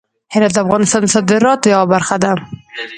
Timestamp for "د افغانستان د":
0.53-1.07